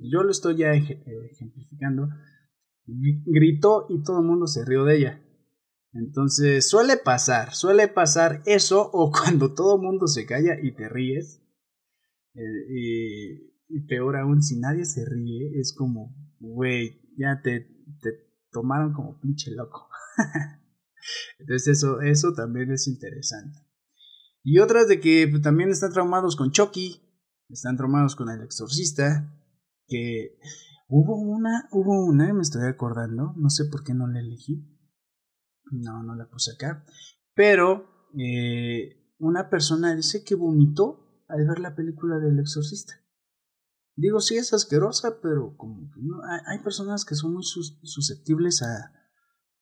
[0.03, 2.09] yo lo estoy ya ejemplificando,
[2.87, 5.23] gritó y todo el mundo se rió de ella.
[5.93, 10.89] Entonces suele pasar, suele pasar eso o cuando todo el mundo se calla y te
[10.89, 11.43] ríes.
[12.35, 17.61] Eh, y, peor aún, si nadie se ríe, es como, güey, ya te,
[18.01, 18.11] te
[18.51, 19.89] tomaron como pinche loco.
[21.39, 23.59] Entonces eso, eso también es interesante.
[24.43, 27.01] Y otras de que pues, también están traumados con Chucky,
[27.53, 29.33] están traumados con el exorcista,
[29.87, 30.39] que
[30.89, 34.67] hubo una, hubo una, me estoy acordando, no sé por qué no la elegí,
[35.71, 36.85] no, no la puse acá.
[37.35, 42.95] Pero eh, una persona dice que vomitó al ver la película del exorcista.
[43.97, 48.93] Digo, sí es asquerosa, pero como que no, hay, personas que son muy susceptibles a,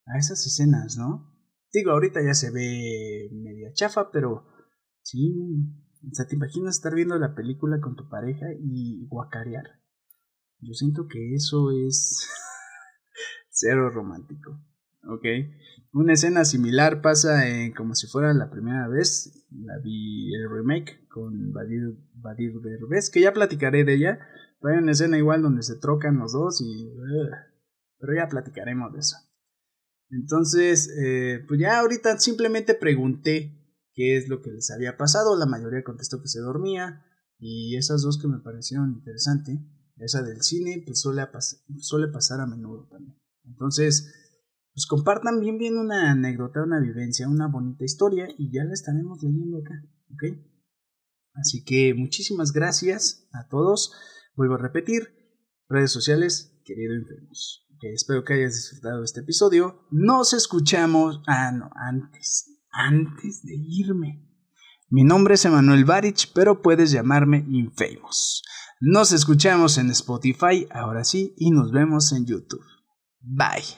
[0.05, 1.35] a esas escenas, ¿no?
[1.73, 4.45] Digo, ahorita ya se ve media chafa, pero
[5.01, 5.35] sí,
[6.01, 9.79] o sea, te imaginas estar viendo la película con tu pareja y guacarear.
[10.59, 12.27] Yo siento que eso es
[13.49, 14.59] cero romántico.
[15.07, 15.25] ¿ok?
[15.91, 21.07] Una escena similar pasa en como si fuera la primera vez, la vi el remake
[21.07, 24.19] con Badir, Badir Derbez, que ya platicaré de ella,
[24.61, 26.91] pero hay una escena igual donde se trocan los dos y...
[27.99, 29.17] pero ya platicaremos de eso.
[30.11, 33.58] Entonces, eh, pues ya ahorita simplemente pregunté
[33.93, 37.05] qué es lo que les había pasado, la mayoría contestó que se dormía,
[37.37, 39.59] y esas dos que me parecieron interesantes,
[39.97, 41.27] esa del cine, pues suele,
[41.77, 43.17] suele pasar a menudo también.
[43.45, 44.13] Entonces,
[44.73, 49.21] pues compartan bien bien una anécdota, una vivencia, una bonita historia y ya la estaremos
[49.21, 49.73] leyendo acá,
[50.13, 50.37] ¿ok?
[51.33, 53.93] Así que muchísimas gracias a todos.
[54.35, 55.09] Vuelvo a repetir,
[55.67, 57.67] redes sociales, querido enfermos.
[57.81, 59.87] espero que hayas disfrutado este episodio.
[59.91, 61.21] Nos escuchamos.
[61.27, 64.25] Ah, no, antes, antes de irme.
[64.89, 68.43] Mi nombre es Emanuel Barich, pero puedes llamarme Infamous.
[68.79, 72.65] Nos escuchamos en Spotify, ahora sí, y nos vemos en YouTube.
[73.21, 73.77] Bye.